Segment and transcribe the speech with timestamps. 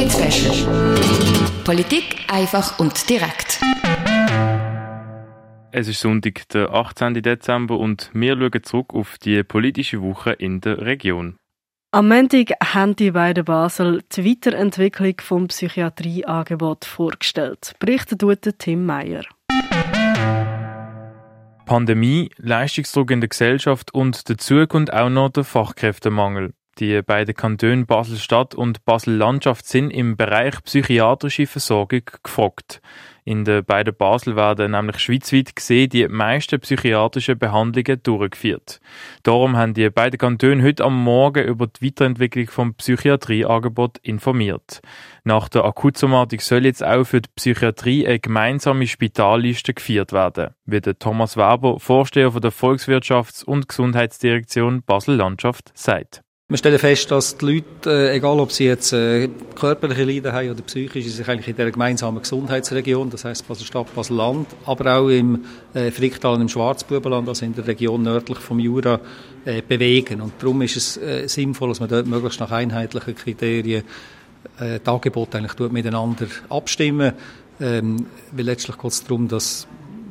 [0.00, 0.96] Polit-Special.
[1.62, 3.60] Politik einfach und direkt.
[5.72, 7.22] Es ist Sonntag, der 18.
[7.22, 11.36] Dezember und wir schauen zurück auf die politische Woche in der Region.
[11.90, 17.74] Am Montag haben die beiden Basel die Weiterentwicklung vom Psychiatrieangebot vorgestellt.
[17.78, 18.22] Berichtet
[18.58, 19.24] Tim Meyer.
[21.66, 26.54] Pandemie, Leistungsdruck in der Gesellschaft und dazu kommt auch noch der Fachkräftemangel.
[26.80, 32.80] Die beiden Kantone Basel-Stadt und Basel-Landschaft sind im Bereich psychiatrische Versorgung gefragt.
[33.22, 38.80] In den beiden Basel werden nämlich schweizweit gesehen die meisten psychiatrischen Behandlungen durchgeführt.
[39.24, 44.80] Darum haben die beiden Kantone heute am Morgen über die Weiterentwicklung vom Psychiatrieangebot informiert.
[45.22, 50.80] Nach der Akutsomatik soll jetzt auch für die Psychiatrie eine gemeinsame Spitalliste geführt werden, wie
[50.80, 56.22] der Thomas Weber, Vorsteher der Volkswirtschafts- und Gesundheitsdirektion Basel-Landschaft, sagt.
[56.50, 60.50] Wir stellen fest, dass die Leute, äh, egal ob sie jetzt äh, körperliche Leiden haben
[60.50, 65.44] oder psychische, sich eigentlich in der gemeinsamen Gesundheitsregion, das heißt Basel-Stadt, Basel-Land, aber auch im
[65.74, 69.00] äh, Fricktal und im Schwarzbubenland, also in der Region nördlich vom Jura,
[69.68, 70.20] bewegen.
[70.20, 73.84] Und darum ist es sinnvoll, dass man dort möglichst nach einheitlichen Kriterien
[74.58, 77.12] äh, die Angebote eigentlich miteinander abstimmen,
[77.60, 79.66] ähm, weil letztlich geht es darum, dass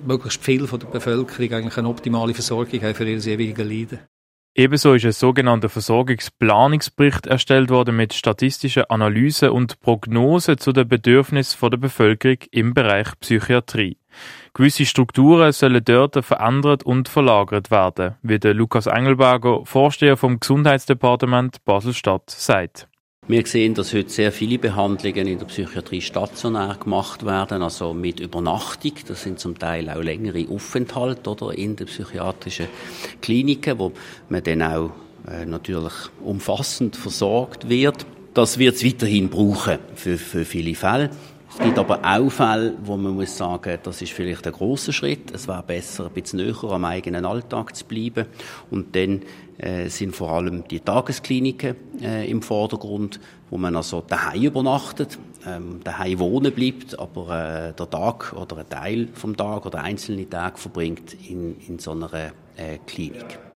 [0.06, 4.00] möglichst viel von der Bevölkerung eigentlich eine optimale Versorgung haben für ihre ewigen Leiden.
[4.56, 11.70] Ebenso ist ein sogenannter Versorgungsplanungsbericht erstellt worden mit statistischen Analysen und Prognosen zu den Bedürfnissen
[11.70, 13.98] der Bevölkerung im Bereich Psychiatrie.
[14.54, 21.64] Gewisse Strukturen sollen dort verändert und verlagert werden, wie der Lukas Engelberger, Vorsteher vom Gesundheitsdepartement
[21.64, 22.89] Basel-Stadt, sagt.
[23.30, 28.20] Wir sehen, dass heute sehr viele Behandlungen in der Psychiatrie stationär gemacht werden, also mit
[28.20, 28.94] Übernachtung.
[29.08, 32.66] Das sind zum Teil auch längere Aufenthalte oder in den psychiatrischen
[33.22, 33.92] Kliniken, wo
[34.30, 34.90] man dann auch
[35.28, 38.04] äh, natürlich umfassend versorgt wird.
[38.34, 41.12] Das wird es weiterhin brauchen für, für viele Fälle.
[41.52, 45.32] Es gibt aber auch Fälle, wo man muss sagen, das ist vielleicht ein großer Schritt.
[45.32, 48.28] Es wäre besser, ein bisschen näher am eigenen Alltag zu bleiben.
[48.70, 49.24] Und dann
[49.58, 53.20] äh, sind vor allem die Tageskliniken äh, im Vordergrund,
[53.50, 58.70] wo man also daheim übernachtet, ähm, daheim wohnen bleibt, aber äh, der Tag oder ein
[58.70, 63.49] Teil vom Tag oder einzelne Tage verbringt in, in so einer äh, Klinik.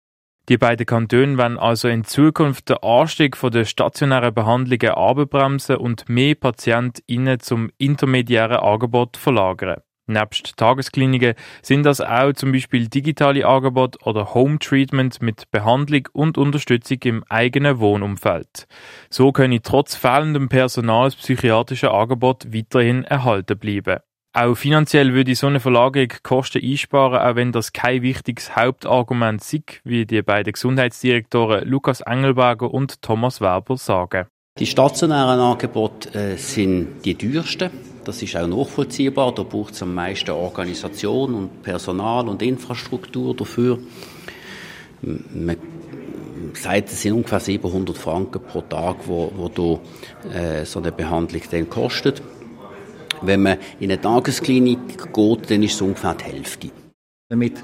[0.48, 6.08] Die beiden Kantone werden also in Zukunft den Anstieg von der stationären Behandlungen abbremsen und
[6.08, 9.82] mehr PatientInnen zum intermediären Angebot verlagern.
[10.08, 16.38] Nebst Tageskliniken sind das auch zum Beispiel digitale Angebote oder Home Treatment mit Behandlung und
[16.38, 18.66] Unterstützung im eigenen Wohnumfeld.
[19.10, 24.00] So können trotz fehlendem Personal psychiatrische Angebot weiterhin erhalten bleiben.
[24.34, 29.62] Auch finanziell würde so eine Verlagerung Kosten einsparen, auch wenn das kein wichtiges Hauptargument sei,
[29.84, 34.26] wie die beiden Gesundheitsdirektoren Lukas Engelberger und Thomas Weber sagen.
[34.59, 37.71] Die stationären Angebote äh, sind die teuersten.
[38.04, 39.34] Das ist auch nachvollziehbar.
[39.34, 43.78] Da braucht es am meisten Organisation und Personal und Infrastruktur dafür.
[45.03, 45.56] Man
[46.54, 51.42] sagt, es sind ungefähr 700 Franken pro Tag, wo, wo da, äh, so eine Behandlung
[51.50, 52.22] dann kostet.
[53.22, 56.71] Wenn man in eine Tagesklinik geht, dann ist es ungefähr die Hälfte.
[57.28, 57.55] Damit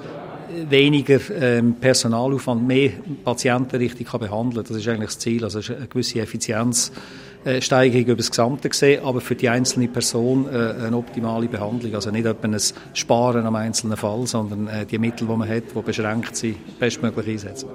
[0.69, 2.91] weniger ähm, Personalaufwand mehr
[3.25, 5.45] Patienten richtig kann behandeln Das ist eigentlich das Ziel.
[5.45, 10.97] Also eine gewisse Effizienzsteigerung über das Gesamte gesehen, aber für die einzelne Person äh, eine
[10.97, 11.95] optimale Behandlung.
[11.95, 12.57] Also nicht ein
[12.95, 17.29] Sparen am einzelnen Fall, sondern äh, die Mittel, die man hat, die beschränkt sind, bestmöglich
[17.29, 17.69] einsetzen.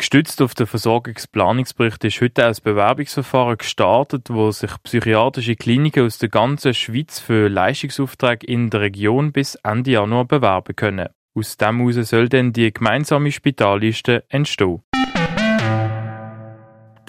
[0.00, 6.30] Gestützt auf den Versorgungsplanungsbericht ist heute ein Bewerbungsverfahren gestartet, wo sich psychiatrische Kliniken aus der
[6.30, 11.08] ganzen Schweiz für Leistungsaufträge in der Region bis Ende Januar bewerben können.
[11.34, 14.80] Aus dem heraus soll dann die gemeinsame Spitalliste entstehen.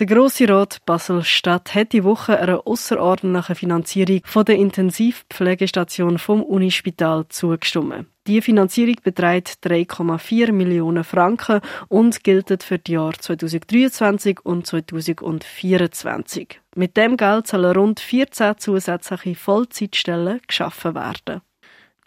[0.02, 7.28] Der Grosse Rat Basel-Stadt hat die Woche einer außerordentlichen Finanzierung von der Intensivpflegestation vom Unispital
[7.30, 8.08] zugestimmt.
[8.26, 16.60] Die Finanzierung beträgt 3,4 Millionen Franken und gilt für die Jahre 2023 und 2024.
[16.76, 21.42] Mit dem Geld sollen rund 14 zusätzliche Vollzeitstellen geschaffen werden.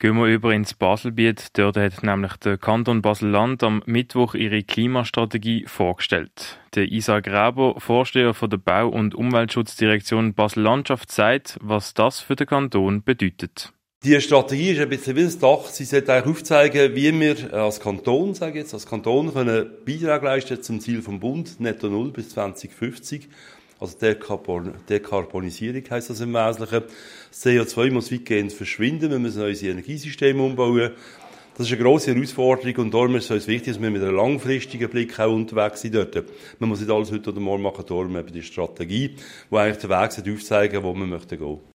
[0.04, 1.46] Gehen wir über ins Baselbiet.
[1.54, 6.58] Dort hat nämlich der Kanton Basel-Land am Mittwoch ihre Klimastrategie vorgestellt.
[6.74, 12.46] Der Isa Graber, Vorsteher von der Bau- und Umweltschutzdirektion Basel-Landschaft, sagt, was das für den
[12.46, 13.72] Kanton bedeutet.
[14.04, 15.68] Die Strategie ist ein bisschen wie ein Dach.
[15.68, 20.22] Sie sollte eigentlich aufzeigen, wie wir als Kanton, sage ich jetzt, als Kanton können Beitrag
[20.22, 23.30] leisten zum Ziel vom Bund, netto null bis 2050.
[23.84, 23.98] Also
[24.88, 26.84] Dekarbonisierung heisst das im Wesentlichen.
[27.30, 29.10] Das CO2 muss weitgehend verschwinden.
[29.10, 30.92] Wir müssen unsere Energiesysteme umbauen.
[31.56, 34.16] Das ist eine grosse Herausforderung und darum ist es uns wichtig, dass wir mit einem
[34.16, 36.24] langfristigen Blick auch unterwegs sind dort.
[36.58, 39.16] Man muss nicht alles heute oder morgen machen, darum eben die Strategie,
[39.50, 41.73] die eigentlich den Weg aufzeigen wo wir möchten gehen.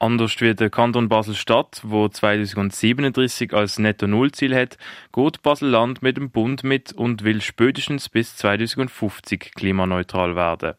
[0.00, 4.78] Anders wie der Kanton Basel-Stadt, wo 2037 als Netto-Null-Ziel hat,
[5.12, 10.72] geht Basel-Land mit dem Bund mit und will spätestens bis 2050 klimaneutral werden.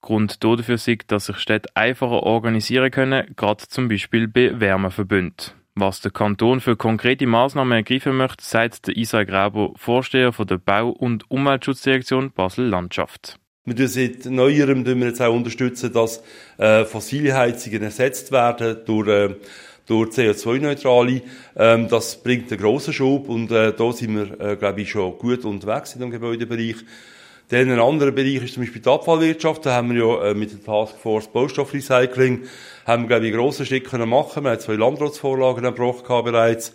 [0.00, 5.52] Grund dafür ist, dass sich Städte einfacher organisieren können, gerade zum Beispiel bei Wärmeverbünden.
[5.74, 10.56] Was der Kanton für konkrete Maßnahmen ergreifen möchte, sagt der Isai Graber, Vorsteher von der
[10.56, 13.38] Bau- und Umweltschutzdirektion Basel-Landschaft.
[13.64, 16.20] Wir tun seit Neuerem wir jetzt auch unterstützen, dass
[16.58, 19.36] äh, fossile Heizungen ersetzt werden durch, äh,
[19.86, 21.22] durch CO2-neutrale.
[21.54, 25.16] Ähm, das bringt einen grossen Schub und äh, da sind wir, äh, glaube ich, schon
[25.16, 26.74] gut unterwegs in dem Gebäudebereich.
[27.50, 29.64] Dann ein anderer Bereich ist zum Beispiel die Abfallwirtschaft.
[29.64, 32.42] Da haben wir ja äh, mit der Taskforce Baustoffrecycling
[32.84, 34.42] haben wir, glaube ich, grossen Schritt können machen.
[34.42, 36.72] Wir haben zwei Landratsvorlagen erbrochen bereits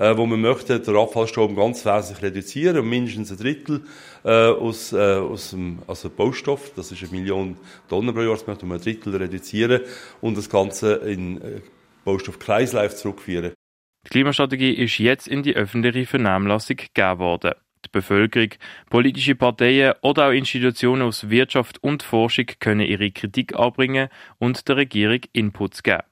[0.00, 3.82] äh, wo man möchte den Abfallstrom ganz wesentlich reduzieren, um mindestens ein Drittel
[4.24, 7.56] äh, aus, äh, aus dem also Baustoff, das ist eine Million
[7.88, 9.82] Tonnen pro Jahr, das möchte man ein Drittel reduzieren
[10.22, 11.60] und das Ganze in äh,
[12.04, 13.52] Baustoffkreislauf zurückführen.
[14.06, 17.52] Die Klimastrategie ist jetzt in die öffentliche Vernehmlassung gegeben worden.
[17.84, 18.50] Die Bevölkerung,
[18.88, 24.08] politische Parteien oder auch Institutionen aus Wirtschaft und Forschung können ihre Kritik anbringen
[24.38, 26.09] und der Regierung Inputs geben.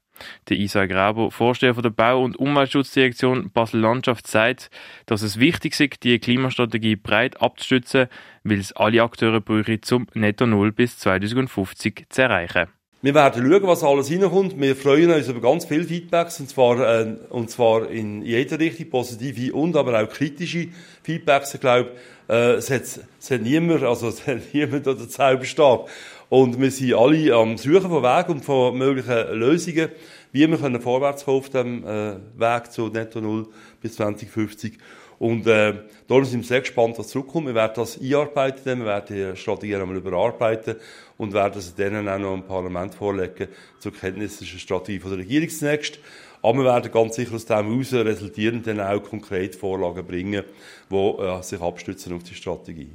[0.49, 4.70] Der Isa Graber, Vorsteher der Bau- und Umweltschutzdirektion Basel-Landschaft, sagt,
[5.06, 8.09] dass es wichtig ist, die Klimastrategie breit abzustützen,
[8.44, 12.69] weil es alle Akteure brauche, zum Netto Null bis 2050 zu erreichen.
[13.00, 14.61] Wir werden schauen, was alles reinkommt.
[14.61, 18.91] Wir freuen uns über ganz viele Feedbacks, und zwar, äh, und zwar in jeder Richtung,
[18.91, 20.67] positive und aber auch kritische
[21.05, 21.55] Feedbacks.
[21.55, 21.93] Ich glaube,
[22.29, 25.88] äh, es, hat, es hat niemand, also es hat niemand oder den Zauberstab.
[26.31, 29.89] Und wir sind alle am Suchen von Wegen und von möglichen Lösungen,
[30.31, 33.49] wie wir können vorwärts kommen auf dem äh, Weg zu Netto Null
[33.81, 34.77] bis 2050.
[35.19, 35.75] Und äh,
[36.07, 37.47] darum sind wir sehr gespannt, was zurückkommt.
[37.47, 40.77] Wir werden das einarbeiten, wir werden die Strategie einmal überarbeiten
[41.17, 43.49] und werden es dann auch noch im Parlament vorlegen
[43.79, 44.43] zur Kenntnis.
[44.43, 45.99] Ist eine Strategie von der Regierung zunächst.
[46.43, 50.45] Aber wir werden ganz sicher aus dem heraus resultierend dann auch konkret Vorlagen bringen,
[50.91, 52.93] die äh, sich abstützen auf die Strategie.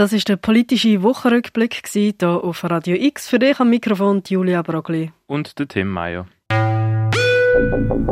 [0.00, 3.28] Das ist der politische Wochenrückblick hier auf Radio X.
[3.28, 5.12] Für dich am Mikrofon Julia Brogli.
[5.26, 6.26] Und der Tim Meyer.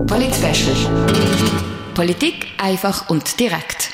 [0.06, 0.35] Polit
[1.94, 3.90] Politik einfach und direkt.